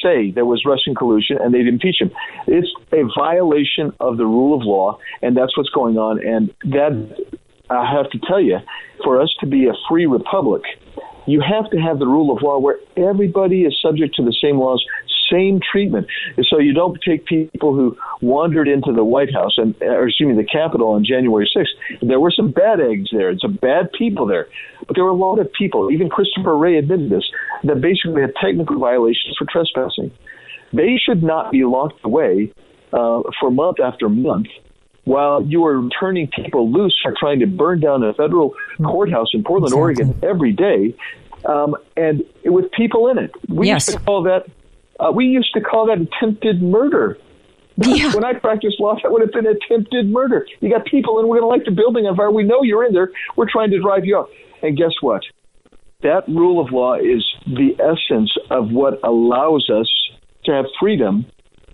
[0.03, 2.11] say there was Russian collusion and they'd impeach him.
[2.47, 6.25] It's a violation of the rule of law, and that's what's going on.
[6.25, 6.93] And that,
[7.71, 8.59] I have to tell you,
[9.05, 10.63] for us to be a free republic,
[11.27, 14.59] you have to have the rule of law where everybody is subject to the same
[14.59, 14.85] laws,
[15.31, 16.07] same treatment.
[16.49, 20.43] So you don't take people who wandered into the White House and, or excuse me,
[20.43, 22.09] the Capitol on January 6th.
[22.09, 24.49] There were some bad eggs there and some bad people there,
[24.87, 25.91] but there were a lot of people.
[25.91, 27.25] Even Christopher Wray admitted this
[27.65, 30.11] that basically had technical violations for trespassing.
[30.73, 32.53] They should not be locked away
[32.93, 34.49] uh, for month after month
[35.05, 38.53] while you are turning people loose for trying to burn down a federal
[38.85, 40.05] courthouse in Portland, exactly.
[40.05, 40.97] Oregon every day
[41.45, 43.31] um, and with people in it.
[43.49, 43.89] We Yes.
[43.89, 44.47] used to call that
[44.99, 47.19] uh, we used to call that attempted murder.
[47.79, 48.15] Yeah.
[48.15, 50.47] when I practiced law, that would have been attempted murder.
[50.61, 52.31] You got people and we're going to light the building on fire.
[52.31, 53.11] We know you're in there.
[53.37, 54.31] We're trying to drive you out.
[54.63, 55.25] And guess what?
[56.03, 59.93] That rule of law is the essence of what allows us
[60.45, 61.27] to have freedom.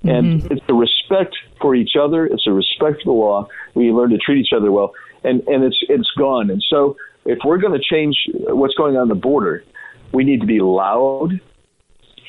[0.02, 2.26] And it's a respect for each other.
[2.26, 3.46] It's a respect for the law.
[3.74, 4.94] We learn to treat each other well.
[5.22, 6.50] And, and it's, it's gone.
[6.50, 9.62] And so if we're going to change what's going on the border,
[10.12, 11.40] we need to be loud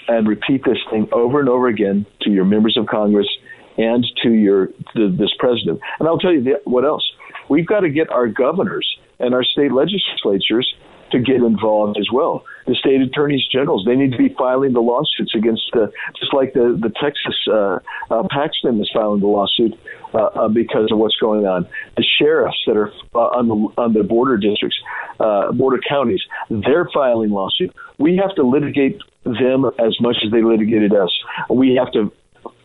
[0.07, 3.27] and repeat this thing over and over again to your members of Congress
[3.77, 5.79] and to your to this president.
[5.99, 7.09] And I'll tell you what else.
[7.49, 8.87] We've got to get our governors
[9.19, 10.73] and our state legislatures
[11.11, 12.43] to get involved as well.
[12.65, 16.53] The state attorneys generals they need to be filing the lawsuits against the just like
[16.53, 19.77] the the Texas uh, uh, Paxton is filing the lawsuit
[20.13, 21.67] uh, uh, because of what's going on.
[21.97, 24.77] The sheriffs that are uh, on the on the border districts,
[25.19, 27.73] uh, border counties, they're filing lawsuits.
[27.99, 31.11] We have to litigate them as much as they litigated us.
[31.49, 32.11] We have to.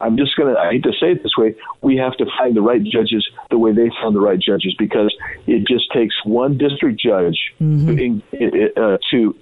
[0.00, 2.56] I'm just going to, I hate to say it this way, we have to find
[2.56, 5.14] the right judges the way they found the right judges because
[5.46, 8.22] it just takes one district judge to,
[8.76, 9.34] uh, to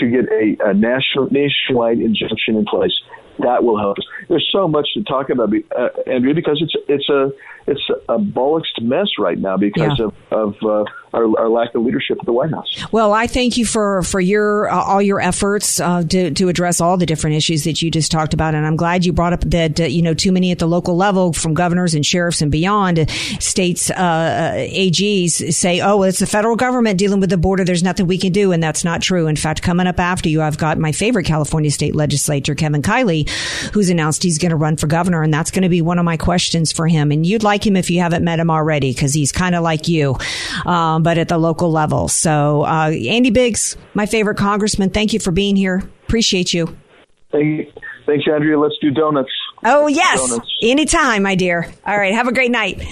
[0.00, 2.92] to get a, a national nationwide injunction in place.
[3.40, 4.04] That will help us.
[4.28, 7.32] There's so much to talk about, uh, Andrea, because it's it's a
[7.66, 10.06] it's a bollocksed mess right now because Yeah.
[10.06, 12.86] of of uh, our, our lack of leadership at the White House.
[12.92, 16.80] Well, I thank you for for your uh, all your efforts uh, to to address
[16.80, 19.40] all the different issues that you just talked about, and I'm glad you brought up
[19.40, 22.52] that uh, you know too many at the local level, from governors and sheriffs and
[22.52, 27.36] beyond, states uh, uh, AGs say, "Oh, well, it's the federal government dealing with the
[27.36, 27.64] border.
[27.64, 29.26] There's nothing we can do," and that's not true.
[29.26, 33.28] In fact, coming up after you, I've got my favorite California state legislator, Kevin Kiley,
[33.72, 36.04] who's announced he's going to run for governor, and that's going to be one of
[36.04, 37.10] my questions for him.
[37.10, 39.88] And you'd like him if you haven't met him already, because he's kind of like
[39.88, 40.16] you,
[40.66, 42.08] um, but at the local level.
[42.08, 45.82] So, uh, Andy Biggs, my favorite congressman, thank you for being here.
[46.04, 46.76] Appreciate you.
[47.32, 47.72] Thank, you.
[48.06, 48.58] thanks, Andrea.
[48.58, 49.32] Let's do donuts.
[49.64, 50.56] Oh yes, Donuts.
[50.62, 51.72] anytime, my dear.
[51.86, 52.82] All right, have a great night.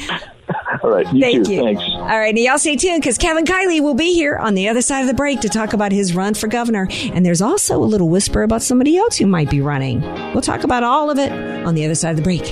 [0.82, 1.52] All right, you Thank too.
[1.52, 1.62] you.
[1.62, 1.82] Thanks.
[1.82, 4.82] All right, now y'all stay tuned because Kevin Kiley will be here on the other
[4.82, 6.88] side of the break to talk about his run for governor.
[7.12, 10.00] And there's also a little whisper about somebody else who might be running.
[10.32, 12.42] We'll talk about all of it on the other side of the break.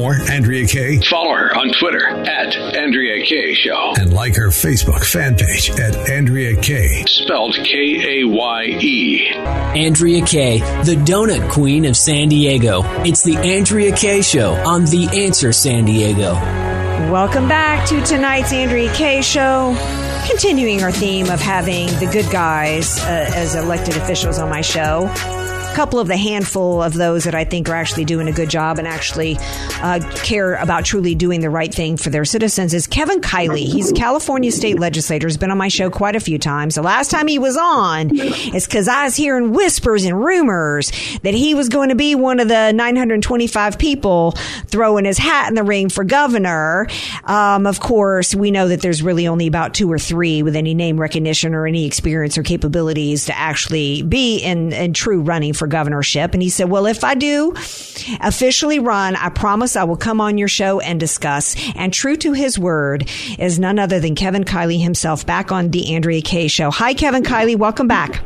[0.00, 0.98] More Andrea Kaye?
[1.10, 3.92] Follow her on Twitter at Andrea Kaye Show.
[3.98, 7.04] And like her Facebook fan page at Andrea Kaye.
[7.06, 9.28] Spelled K A Y E.
[9.28, 12.80] Andrea Kaye, the donut queen of San Diego.
[13.04, 16.32] It's the Andrea Kaye Show on The Answer San Diego.
[17.12, 19.76] Welcome back to tonight's Andrea Kaye Show.
[20.26, 25.12] Continuing our theme of having the good guys uh, as elected officials on my show.
[25.74, 28.78] Couple of the handful of those that I think are actually doing a good job
[28.78, 29.38] and actually
[29.80, 33.64] uh, care about truly doing the right thing for their citizens is Kevin Kiley.
[33.64, 35.26] He's a California state legislator.
[35.26, 36.74] He's been on my show quite a few times.
[36.74, 41.32] The last time he was on is because I was hearing whispers and rumors that
[41.32, 44.32] he was going to be one of the 925 people
[44.66, 46.88] throwing his hat in the ring for governor.
[47.24, 50.74] Um, of course, we know that there's really only about two or three with any
[50.74, 55.68] name recognition or any experience or capabilities to actually be in, in true running for
[55.68, 56.32] governorship.
[56.32, 57.52] And he said, well, if I do
[58.20, 61.54] officially run, I promise I will come on your show and discuss.
[61.76, 65.94] And true to his word is none other than Kevin Kiley himself back on the
[65.94, 66.70] Andrea Kaye show.
[66.70, 67.56] Hi, Kevin Kiley.
[67.56, 68.24] Welcome back.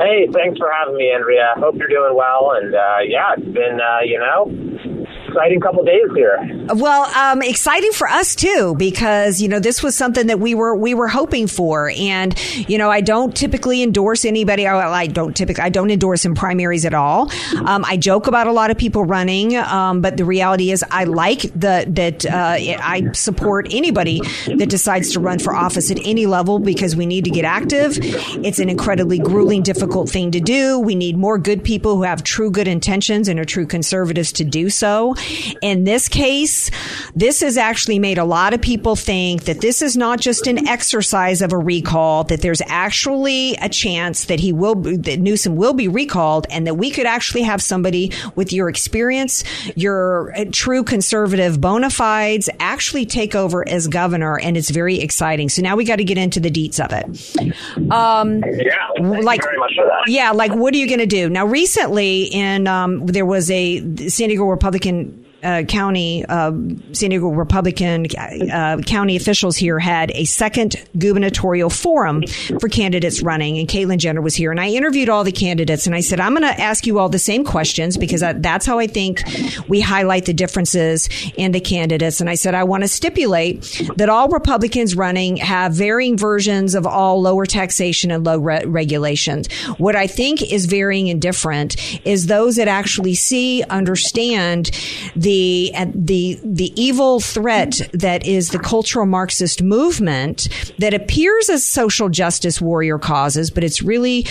[0.00, 1.52] Hey, thanks for having me, Andrea.
[1.58, 2.52] Hope you're doing well.
[2.56, 4.99] And uh, yeah, it's been, uh, you know,
[5.30, 6.38] exciting couple days here.
[6.74, 10.74] Well, um, exciting for us too, because you know this was something that we were
[10.74, 12.38] we were hoping for, and
[12.68, 14.66] you know I don't typically endorse anybody.
[14.66, 17.30] I, don't typically I don't endorse in primaries at all.
[17.64, 21.04] Um, I joke about a lot of people running, um, but the reality is I
[21.04, 26.26] like the that uh, I support anybody that decides to run for office at any
[26.26, 27.96] level because we need to get active.
[28.44, 30.78] It's an incredibly grueling, difficult thing to do.
[30.78, 34.44] We need more good people who have true good intentions and are true conservatives to
[34.44, 35.14] do so.
[35.62, 36.70] In this case,
[37.14, 40.66] this has actually made a lot of people think that this is not just an
[40.68, 45.74] exercise of a recall, that there's actually a chance that he will, that Newsom will
[45.74, 49.44] be recalled and that we could actually have somebody with your experience,
[49.76, 54.38] your uh, true conservative bona fides actually take over as governor.
[54.38, 55.48] And it's very exciting.
[55.48, 57.92] So now we got to get into the deets of it.
[57.92, 60.08] Um, Yeah, thank like you very much for that.
[60.08, 61.46] yeah, like what are you going to do now?
[61.46, 63.78] Recently, in um, there was a
[64.08, 65.09] San Diego Republican
[65.42, 66.52] uh, County, uh,
[66.92, 72.24] San Diego Republican uh, county officials here had a second gubernatorial forum
[72.60, 74.50] for candidates running, and Caitlyn Jenner was here.
[74.50, 77.08] And I interviewed all the candidates, and I said, I'm going to ask you all
[77.08, 79.22] the same questions because I, that's how I think
[79.68, 82.20] we highlight the differences in the candidates.
[82.20, 86.86] And I said, I want to stipulate that all Republicans running have varying versions of
[86.86, 89.50] all lower taxation and low re- regulations.
[89.78, 91.76] What I think is varying and different
[92.06, 94.70] is those that actually see, understand
[95.16, 101.64] the the the the evil threat that is the cultural Marxist movement that appears as
[101.64, 104.26] social justice warrior causes, but it's really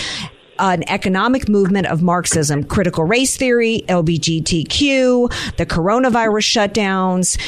[0.58, 7.38] an economic movement of Marxism, critical race theory, LBGTQ, the coronavirus shutdowns,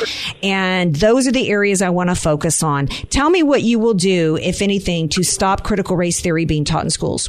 [0.42, 2.86] and those are the areas I want to focus on.
[2.86, 6.84] Tell me what you will do, if anything, to stop critical race theory being taught
[6.84, 7.28] in schools.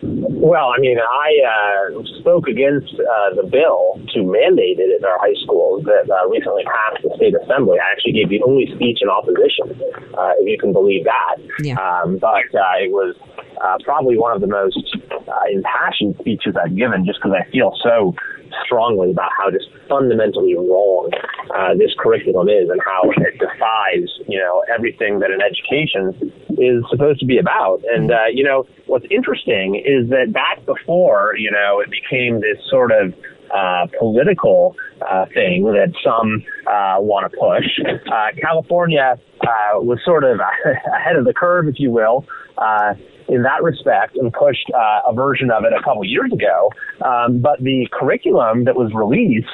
[0.00, 5.18] Well, I mean, I uh, spoke against uh, the bill to mandate it in our
[5.18, 7.78] high schools that uh, recently passed the state assembly.
[7.82, 9.74] I actually gave the only speech in opposition,
[10.16, 11.36] uh, if you can believe that.
[11.60, 11.74] Yeah.
[11.82, 13.16] Um, but uh, it was
[13.60, 17.74] uh, probably one of the most uh, impassioned speeches I've given just because I feel
[17.82, 18.14] so
[18.64, 21.10] strongly about how just fundamentally wrong
[21.54, 26.84] uh, this curriculum is and how it defies, you know, everything that an education is
[26.90, 27.82] supposed to be about.
[27.94, 32.58] And, uh, you know, what's interesting is that back before, you know, it became this
[32.68, 33.14] sort of
[33.54, 34.76] uh, political
[35.08, 38.02] uh, thing that some uh, want to push.
[38.06, 40.40] Uh, California uh, was sort of
[40.94, 42.26] ahead of the curve, if you will,
[42.58, 42.94] uh,
[43.28, 46.70] in that respect, and pushed uh, a version of it a couple years ago.
[47.04, 49.48] Um, but the curriculum that was released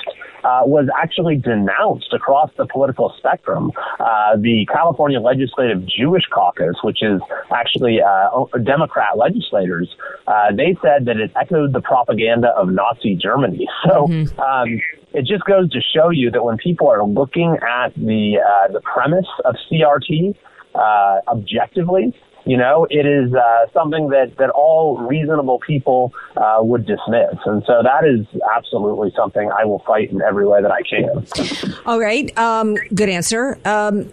[0.45, 3.73] uh, was actually denounced across the political spectrum.
[3.99, 7.21] Uh, the California Legislative Jewish Caucus, which is
[7.55, 9.89] actually uh, Democrat legislators,
[10.27, 13.69] uh, they said that it echoed the propaganda of Nazi Germany.
[13.85, 14.07] So.
[14.07, 14.41] Mm-hmm.
[14.41, 14.81] Um,
[15.13, 18.81] it just goes to show you that when people are looking at the uh, the
[18.81, 20.35] premise of CRT
[20.75, 22.13] uh, objectively,
[22.45, 27.37] you know, it is uh, something that, that all reasonable people uh, would dismiss.
[27.47, 31.75] And so that is absolutely something I will fight in every way that I can.
[31.87, 32.37] All right.
[32.37, 33.59] Um, good answer.
[33.65, 34.13] Um,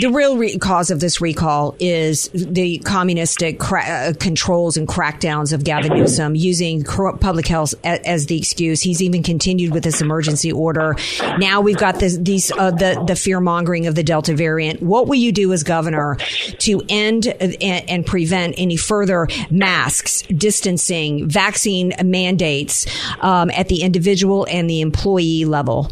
[0.00, 5.52] the real re- cause of this recall is the communistic cra- uh, controls and crackdowns
[5.52, 8.80] of Gavin Newsom using public health a- as the excuse.
[8.80, 10.96] He's even continued with this emergency order.
[11.38, 14.82] Now we've got this, these uh, the the fear mongering of the Delta variant.
[14.82, 16.16] What will you do as governor
[16.60, 22.86] to end and, and prevent any further masks, distancing, vaccine mandates
[23.20, 25.90] um, at the individual and the employee level?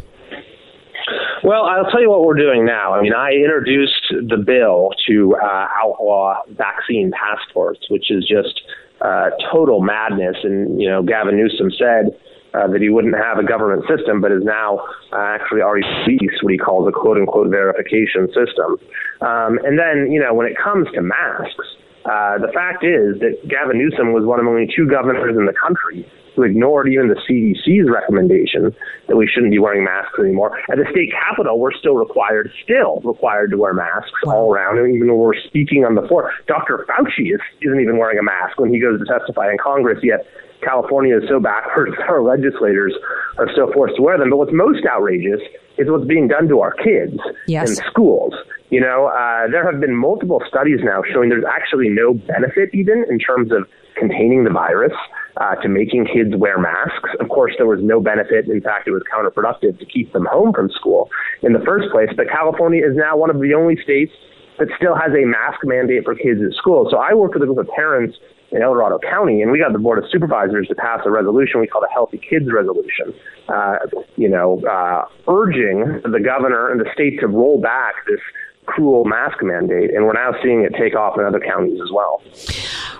[1.43, 2.93] Well, I'll tell you what we're doing now.
[2.93, 8.61] I mean, I introduced the bill to uh, outlaw vaccine passports, which is just
[9.01, 10.37] uh, total madness.
[10.43, 12.15] And, you know, Gavin Newsom said
[12.53, 16.43] uh, that he wouldn't have a government system, but is now uh, actually already released
[16.43, 18.77] what he calls a quote unquote verification system.
[19.21, 21.65] Um, and then, you know, when it comes to masks,
[22.05, 25.53] uh, the fact is that Gavin Newsom was one of only two governors in the
[25.53, 28.73] country who ignored even the CDC's recommendation
[29.07, 30.57] that we shouldn't be wearing masks anymore.
[30.71, 34.35] At the state capitol, we're still required, still required to wear masks wow.
[34.35, 34.79] all around.
[34.79, 36.85] And even when we're speaking on the floor, Dr.
[36.87, 40.25] Fauci is, isn't even wearing a mask when he goes to testify in Congress, yet
[40.63, 42.95] California is so backwards that our legislators
[43.37, 44.29] are still forced to wear them.
[44.29, 45.41] But what's most outrageous
[45.77, 47.69] is what's being done to our kids yes.
[47.69, 48.33] in schools.
[48.71, 53.03] You know, uh, there have been multiple studies now showing there's actually no benefit even
[53.09, 53.67] in terms of
[53.99, 54.93] containing the virus
[55.35, 57.09] uh, to making kids wear masks.
[57.19, 58.47] Of course, there was no benefit.
[58.47, 61.09] In fact, it was counterproductive to keep them home from school
[61.43, 62.07] in the first place.
[62.15, 64.13] But California is now one of the only states
[64.57, 66.87] that still has a mask mandate for kids at school.
[66.89, 68.15] So I work with a group of parents
[68.51, 71.59] in El Dorado County, and we got the Board of Supervisors to pass a resolution
[71.59, 73.13] we call the Healthy Kids Resolution,
[73.47, 73.77] uh,
[74.15, 78.19] you know, uh, urging the governor and the state to roll back this
[78.65, 79.93] cruel mask mandate.
[79.93, 82.21] And we're now seeing it take off in other counties as well.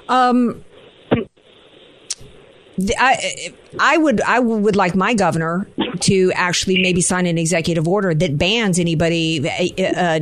[0.09, 0.63] Um,
[2.97, 5.67] I, I would I would like my governor
[6.01, 9.47] to actually maybe sign an executive order that bans anybody
[9.77, 10.19] uh, uh,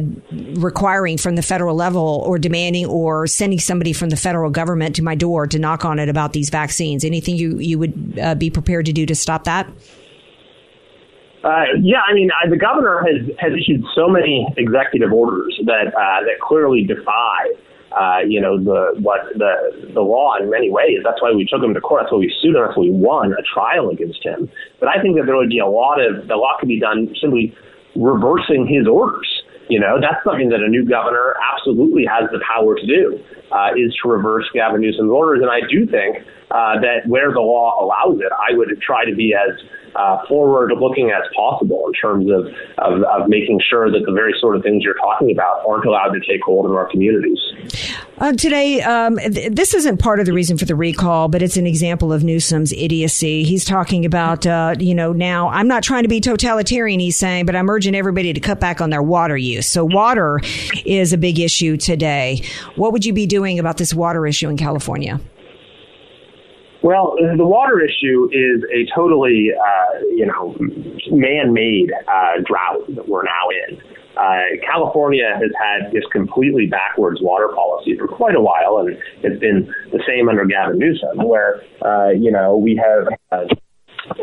[0.55, 5.03] requiring from the federal level or demanding or sending somebody from the federal government to
[5.03, 7.05] my door to knock on it about these vaccines.
[7.05, 9.69] Anything you you would uh, be prepared to do to stop that?
[11.43, 15.87] Uh, yeah, I mean, uh, the governor has has issued so many executive orders that
[15.95, 17.47] uh, that clearly defy
[17.91, 20.99] uh, you know, the what the the law in many ways.
[21.03, 22.03] That's why we took him to court.
[22.03, 22.61] That's why we sued him.
[22.61, 24.49] That's why we won a trial against him.
[24.79, 27.13] But I think that there would be a lot of a lot could be done
[27.19, 27.55] simply
[27.95, 29.27] reversing his orders.
[29.69, 33.21] You know, that's something that a new governor absolutely has the power to do,
[33.51, 35.41] uh, is to reverse Gavin Newsom's orders.
[35.41, 39.13] And I do think uh, that where the law allows it, I would try to
[39.13, 39.61] be as
[39.95, 44.33] uh, forward looking as possible in terms of, of, of making sure that the very
[44.39, 47.39] sort of things you're talking about aren't allowed to take hold in our communities.
[48.17, 51.57] Uh, today, um, th- this isn't part of the reason for the recall, but it's
[51.57, 53.43] an example of Newsom's idiocy.
[53.43, 57.45] He's talking about, uh, you know, now I'm not trying to be totalitarian, he's saying,
[57.45, 59.67] but I'm urging everybody to cut back on their water use.
[59.67, 60.41] So water
[60.85, 62.41] is a big issue today.
[62.75, 65.19] What would you be doing about this water issue in California?
[66.81, 70.55] Well, the water issue is a totally, uh, you know,
[71.11, 73.81] man-made uh, drought that we're now in.
[74.15, 79.39] Uh, California has had this completely backwards water policy for quite a while, and it's
[79.39, 83.49] been the same under Gavin Newsom, where uh, you know we have.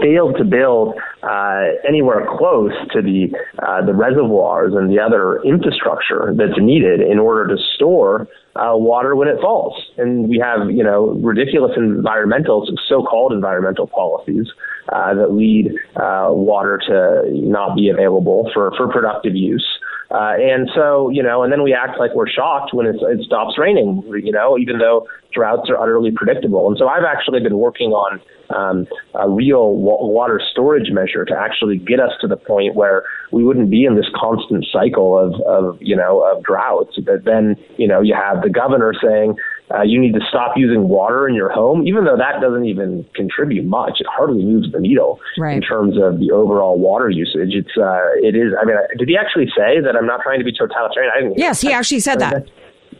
[0.01, 6.35] Failed to build uh, anywhere close to the uh, the reservoirs and the other infrastructure
[6.37, 9.75] that's needed in order to store uh, water when it falls.
[9.97, 14.47] And we have you know ridiculous environmental, so-called environmental policies
[14.89, 19.67] uh, that lead uh, water to not be available for for productive use.
[20.11, 23.59] Uh, and so, you know, and then we act like we're shocked when it stops
[23.59, 26.69] raining, you know, even though droughts are utterly predictable.
[26.69, 28.21] And so I've actually been working on
[28.55, 33.03] um, a real wa- water storage measure to actually get us to the point where
[33.33, 36.99] we wouldn't be in this constant cycle of, of you know, of droughts.
[37.05, 39.35] But then, you know, you have the governor saying,
[39.75, 43.05] uh, you need to stop using water in your home, even though that doesn't even
[43.15, 43.99] contribute much.
[44.01, 45.57] It hardly moves the needle right.
[45.57, 47.51] in terms of the overall water usage.
[47.55, 48.53] It's uh, it is.
[48.61, 51.13] I mean, did he actually say that I'm not trying to be totalitarian?
[51.15, 51.39] I didn't.
[51.39, 52.49] Yes, he actually said that.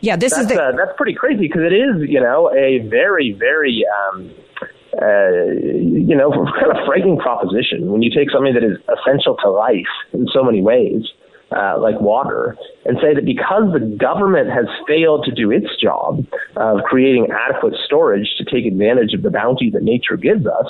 [0.01, 0.61] Yeah, this that's, is the.
[0.61, 3.83] Uh, that's pretty crazy because it is, you know, a very, very.
[4.11, 4.31] Um,
[4.99, 5.29] uh,
[5.61, 9.93] you know, kind of frightening proposition when you take something that is essential to life
[10.11, 11.03] in so many ways,
[11.55, 16.25] uh, like water, and say that because the government has failed to do its job
[16.55, 20.67] of creating adequate storage to take advantage of the bounty that nature gives us,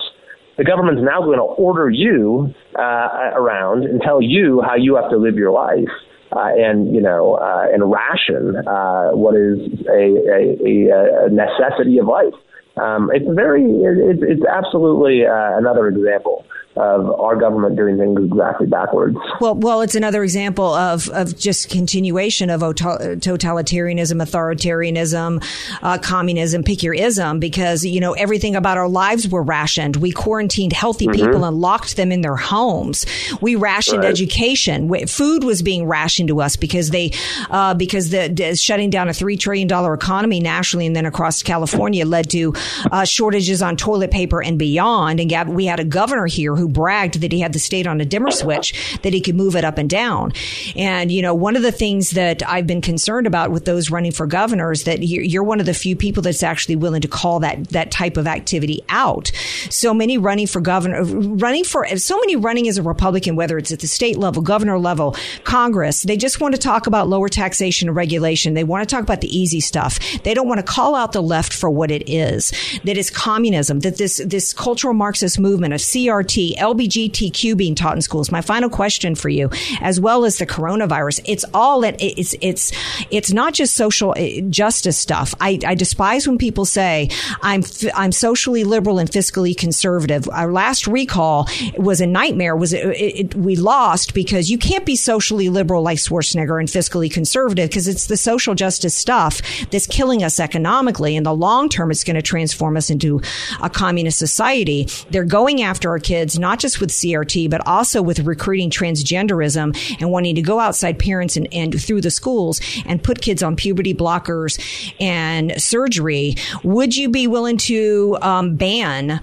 [0.58, 5.10] the government's now going to order you uh, around and tell you how you have
[5.10, 5.90] to live your life.
[6.30, 12.06] Uh, and you know, uh, and ration uh, what is a, a, a necessity of
[12.06, 12.34] life.
[12.78, 16.46] Um, it's very, it, it's absolutely uh, another example
[16.78, 19.18] of our government doing things exactly backwards.
[19.42, 25.44] Well, well, it's another example of, of just continuation of totalitarianism, authoritarianism,
[25.82, 29.96] uh, communism, pick your ism, because, you know, everything about our lives were rationed.
[29.96, 31.26] We quarantined healthy mm-hmm.
[31.26, 33.06] people and locked them in their homes.
[33.42, 34.10] We rationed right.
[34.10, 34.90] education.
[35.08, 37.12] Food was being rationed to us because they,
[37.50, 42.06] uh, because the, the, shutting down a $3 trillion economy nationally and then across California
[42.06, 42.54] led to
[42.92, 45.20] uh, shortages on toilet paper and beyond.
[45.20, 48.06] And we had a governor here who bragged that he had the state on a
[48.06, 50.34] dimmer switch, that he could move it up and down.
[50.76, 54.12] And, you know, one of the things that I've been concerned about with those running
[54.12, 57.40] for governor is that you're one of the few people that's actually willing to call
[57.42, 59.32] that, that type of activity out.
[59.70, 63.72] So many running for governor, running for, so many running as a Republican, whether it's
[63.72, 67.88] at the state level, governor level, Congress, they just want to talk about lower taxation
[67.88, 68.54] and regulation.
[68.54, 70.00] They want to talk about the easy stuff.
[70.24, 72.52] They don't want to call out the left for what it is,
[72.84, 78.02] that it's communism, that this, this cultural Marxist movement of CRT, LBGTQ being taught in
[78.02, 78.32] schools.
[78.32, 79.50] My final question for you,
[79.82, 82.72] as well as the coronavirus, it's all that it's it's
[83.12, 85.34] it's not just social eh, justice stuff.
[85.40, 87.10] I, I despise when people say
[87.42, 90.28] I'm I'm socially liberal and fiscally conservative.
[90.30, 91.48] Our last recall
[91.78, 92.56] was a nightmare.
[92.56, 97.12] Was it, it, we lost because you can't be socially liberal like Schwarzenegger and fiscally
[97.12, 99.42] conservative because it's the social justice stuff
[99.72, 101.16] that's killing us economically.
[101.16, 103.20] In the long term, it's going to transform us into
[103.62, 104.88] a communist society.
[105.10, 110.12] They're going after our kids, not just with CRT, but also with recruiting transgenderism and
[110.12, 113.94] wanting to go outside parents and, and through the schools and put kids on puberty
[113.94, 114.58] blockers
[115.02, 116.36] and surgery.
[116.64, 119.20] Would you be willing to um, ban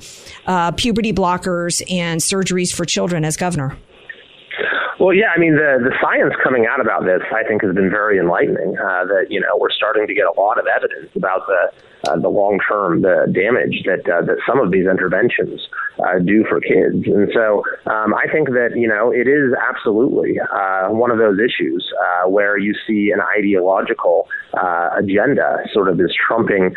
[0.46, 3.78] uh, puberty blockers and surgeries for children as governor?
[5.00, 7.90] Well, yeah, I mean the the science coming out about this, I think, has been
[7.90, 8.78] very enlightening.
[8.78, 11.72] Uh, that you know we're starting to get a lot of evidence about the
[12.06, 16.44] uh, the long term the damage that uh, that some of these interventions uh, do
[16.48, 17.06] for kids.
[17.06, 21.38] And so um, I think that you know it is absolutely uh, one of those
[21.38, 26.74] issues uh, where you see an ideological uh, agenda sort of is trumping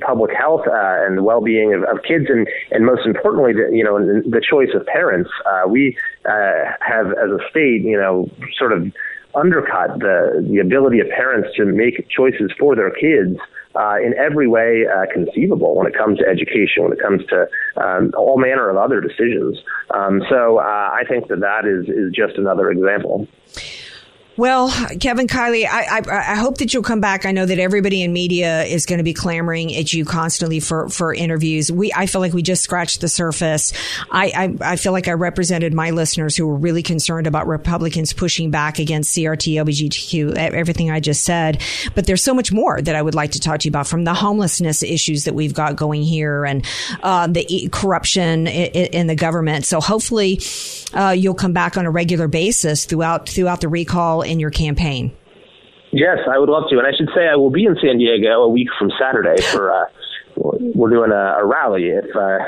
[0.00, 3.84] public health and the well being of, of, kids, and and most importantly, the, you
[3.84, 5.30] know the choice of parents.
[5.68, 8.92] we have as a state, you know, sort of
[9.34, 13.38] undercut the the ability of parents to make choices for their kids
[13.74, 17.46] uh, in every way uh, conceivable when it comes to education, when it comes to
[17.76, 19.58] um, all manner of other decisions.
[19.90, 23.26] Um, so uh, I think that that is is just another example.
[24.36, 24.68] Well,
[24.98, 27.24] Kevin Kiley, I, I, I hope that you'll come back.
[27.24, 30.88] I know that everybody in media is going to be clamoring at you constantly for,
[30.88, 31.70] for interviews.
[31.70, 33.72] We I feel like we just scratched the surface.
[34.10, 38.12] I, I, I feel like I represented my listeners who were really concerned about Republicans
[38.12, 41.62] pushing back against CRT, LGBTQ, everything I just said.
[41.94, 44.02] But there's so much more that I would like to talk to you about, from
[44.02, 46.66] the homelessness issues that we've got going here and
[47.04, 49.64] uh, the corruption in, in, the government.
[49.64, 50.40] So hopefully,
[50.92, 55.12] uh, you'll come back on a regular basis throughout throughout the recall in your campaign.
[55.92, 56.78] Yes, I would love to.
[56.78, 59.72] And I should say I will be in San Diego a week from Saturday for
[59.72, 59.84] uh,
[60.36, 61.90] we're doing a, a rally.
[61.90, 62.38] If uh,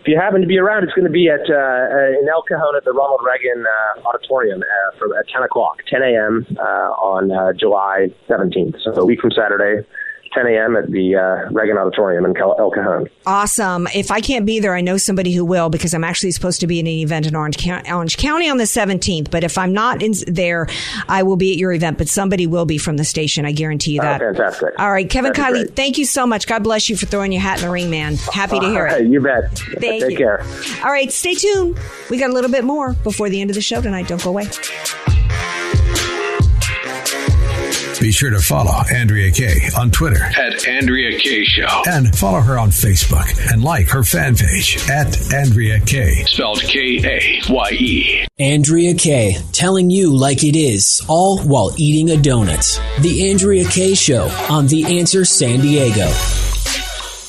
[0.00, 2.76] if you happen to be around, it's going to be at uh, in El Cajon
[2.76, 6.46] at the Ronald Reagan uh, Auditorium uh, for at 10 o'clock, 10 a.m.
[6.56, 6.62] Uh,
[6.96, 8.76] on uh, July 17th.
[8.82, 9.86] So a week from Saturday,
[10.32, 10.76] 10 a.m.
[10.76, 13.08] at the uh, Reagan Auditorium in El Cajon.
[13.26, 13.88] Awesome.
[13.94, 16.68] If I can't be there, I know somebody who will because I'm actually supposed to
[16.68, 19.30] be in an event in Orange, Orange County on the 17th.
[19.30, 20.68] But if I'm not in there,
[21.08, 21.98] I will be at your event.
[21.98, 23.44] But somebody will be from the station.
[23.44, 24.22] I guarantee you that.
[24.22, 24.78] Oh, fantastic.
[24.78, 26.46] All right, Kevin That'd Kiley, thank you so much.
[26.46, 28.14] God bless you for throwing your hat in the ring, man.
[28.32, 29.06] Happy to hear it.
[29.06, 29.58] You bet.
[29.58, 30.16] Thank Take you.
[30.16, 30.42] care.
[30.84, 31.78] All right, stay tuned.
[32.08, 34.06] We got a little bit more before the end of the show tonight.
[34.06, 34.46] Don't go away.
[38.00, 41.82] Be sure to follow Andrea Kaye on Twitter at Andrea Kaye Show.
[41.86, 46.24] And follow her on Facebook and like her fan page at Andrea Kaye.
[46.24, 48.26] Spelled K A Y E.
[48.38, 52.80] Andrea Kaye, telling you like it is, all while eating a donut.
[53.02, 56.10] The Andrea Kaye Show on The Answer San Diego.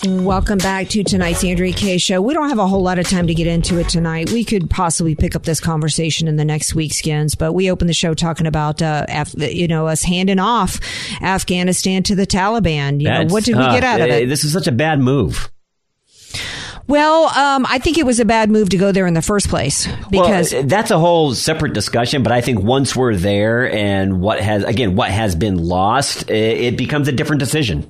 [0.03, 2.23] Welcome back to tonight's Andrea Kaye show.
[2.23, 4.31] We don't have a whole lot of time to get into it tonight.
[4.31, 7.87] We could possibly pick up this conversation in the next week's skins, but we opened
[7.87, 10.79] the show talking about, uh, Af- you know, us handing off
[11.21, 12.99] Afghanistan to the Taliban.
[12.99, 14.27] You know, what did we get out of it?
[14.27, 15.51] This is such a bad move.
[16.87, 19.49] Well, um, I think it was a bad move to go there in the first
[19.49, 22.23] place because well, that's a whole separate discussion.
[22.23, 26.75] But I think once we're there and what has again what has been lost, it
[26.75, 27.89] becomes a different decision.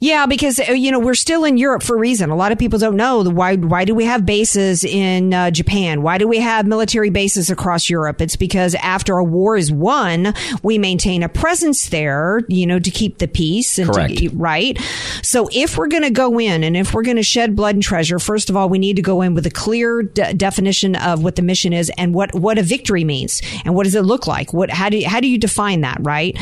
[0.00, 2.30] Yeah, because uh, you know we're still in Europe for a reason.
[2.30, 3.56] A lot of people don't know why.
[3.56, 6.00] Why do we have bases in uh, Japan?
[6.00, 8.22] Why do we have military bases across Europe?
[8.22, 10.32] It's because after a war is won,
[10.62, 12.40] we maintain a presence there.
[12.48, 14.16] You know, to keep the peace and Correct.
[14.16, 14.78] To, right.
[15.22, 17.82] So if we're going to go in and if we're going to shed blood and
[17.82, 21.22] treasure, first of all, we need to go in with a clear de- definition of
[21.22, 24.26] what the mission is and what what a victory means and what does it look
[24.26, 24.54] like.
[24.54, 25.98] What how do you, how do you define that?
[26.00, 26.38] Right.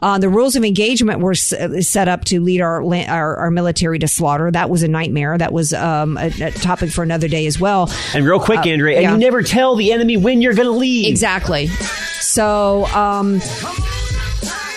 [0.00, 1.52] Uh, the rules of engagement were s-
[1.86, 4.50] set up to lead our land our, our, military to slaughter.
[4.50, 5.36] That was a nightmare.
[5.36, 7.90] That was um, a, a, topic for another day as well.
[8.14, 9.12] And real quick, uh, Andrea, and yeah.
[9.12, 11.08] you never tell the enemy when you're going to leave.
[11.08, 11.66] Exactly.
[11.66, 13.40] So, um,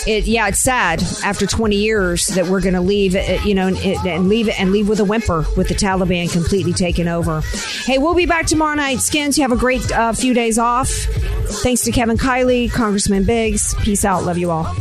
[0.08, 3.16] it, yeah, it's sad after 20 years that we're going to leave,
[3.46, 6.74] you know, and, and leave it and leave with a whimper with the Taliban completely
[6.74, 7.42] taken over.
[7.86, 9.00] Hey, we'll be back tomorrow night.
[9.00, 10.90] Skins, you have a great uh, few days off.
[10.90, 13.74] Thanks to Kevin Kiley, Congressman Biggs.
[13.76, 14.24] Peace out.
[14.24, 14.76] Love you all.